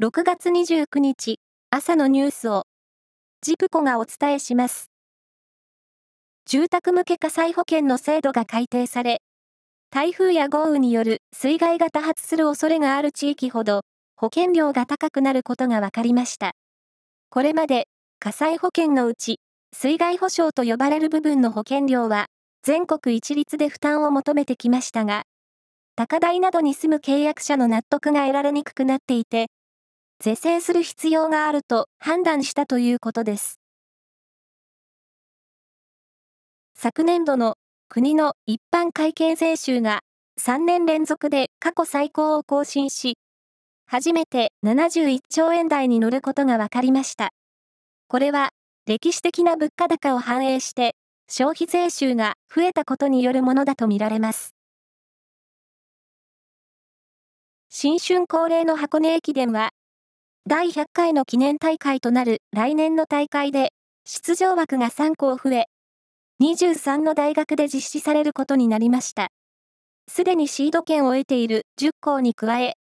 [0.00, 1.40] 6月29日
[1.70, 2.66] 朝のニュースを
[3.42, 4.92] ジプコがお伝えします。
[6.46, 9.22] 住宅向け火災保険の制度が改定され、
[9.90, 13.80] 台風や豪雨による水害が多発する恐れがある地域ほど
[14.16, 16.52] 保険料が高くなることが分かりました。
[17.28, 17.88] これまで
[18.20, 19.40] 火災保険のうち
[19.76, 22.26] 水害保障と呼ばれる部分の保険料は
[22.62, 25.24] 全国一律で負担を求めてきましたが、
[25.96, 29.48] 高台などに住む契約者の納得が得られにくくなっていて、
[30.20, 33.60] 是正する必要があると判断したということです。
[36.74, 37.54] 昨年度の
[37.88, 40.00] 国の一般会計税収が
[40.40, 43.16] 3年連続で過去最高を更新し、
[43.86, 47.30] 初めて71兆円台に乗ることが分かりました。
[48.08, 48.50] これは
[48.86, 50.96] 歴史的な物価高を反映して
[51.28, 54.54] 消費税収が増えたことによるものだとみられます。
[57.70, 59.70] 新春恒例の箱根駅伝は
[60.50, 63.74] 第100回の記念大会となる来年の大会で、
[64.06, 65.66] 出場枠が3校増え、
[66.42, 69.28] 23の大学で実施されることになりました。
[70.10, 72.76] すでにシード権を得ている10校に加え、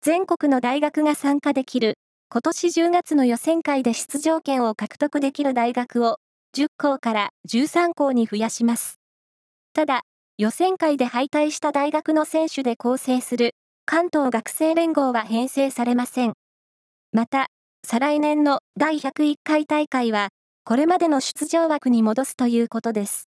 [0.00, 1.94] 全国の大学が参加できる、
[2.30, 6.18] 今年10月の予選会で出場権を獲得できる大学を
[6.56, 9.00] 10校から13校に増やします。
[9.72, 10.02] ただ、
[10.38, 16.34] 予選会で敗退した大学の選手で構成する関東学生連合は編成されません。
[17.14, 17.48] また、
[17.86, 20.30] 再来年の第101回大会は、
[20.64, 23.28] これまでの出場枠に戻すということです。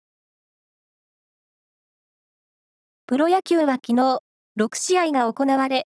[3.06, 4.20] プロ野球は昨日、
[4.58, 5.86] 6試合が行われ、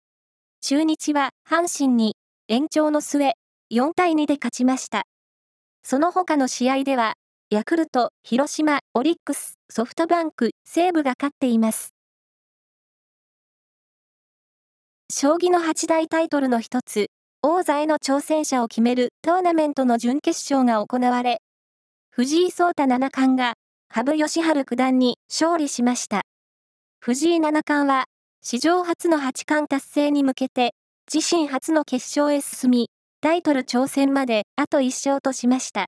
[0.60, 2.16] 中日は阪神に
[2.48, 3.32] 延長の末、
[3.72, 5.04] 4対2で勝ちました。
[5.82, 7.14] その他の試合では、
[7.48, 11.94] ヤクルト、広島、オリックス、ソフトバンク、西武が勝っています。
[15.10, 17.06] 将棋の八大タイトルの一つ、
[17.42, 21.41] 王座への挑戦者を決めるトーナメントの準決勝が行われ、
[22.10, 23.55] 藤井聡太七冠が
[23.88, 26.20] 羽生善治九段に勝利しました。
[27.00, 28.04] 藤井七冠は
[28.42, 30.75] 史上初の八冠達成に向けて
[31.10, 32.91] 自身初の決勝へ進み、
[33.22, 35.87] タイトル挑戦まであと一勝としました。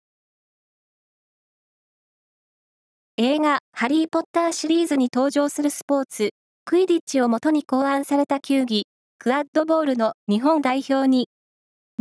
[3.18, 6.30] 映画ハリーポッターシリーズに登場するスポーツ、
[6.64, 8.86] クイディッチをもとに考案された球技、
[9.18, 11.28] クアッドボールの日本代表に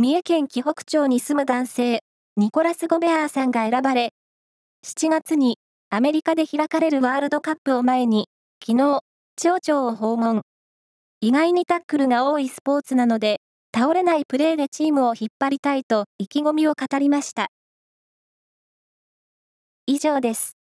[0.02, 2.02] 三重県紀北町に住む男性、
[2.36, 4.12] ニコラス・ゴベアーさんが選ばれ、
[4.84, 8.26] 7月にアメリカで開かれるワールドカップを前に、
[8.60, 9.02] 昨日、
[9.36, 10.42] 町長を訪問。
[11.20, 13.38] 意外にタックルが多いスポーツなので、
[13.72, 17.46] 倒れないプレーでチームを引っ張りたいと意気込みを語りました。
[19.86, 20.61] 以上です。